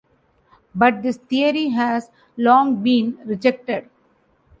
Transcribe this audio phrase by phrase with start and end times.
[0.73, 3.87] But this theory has long been rejected.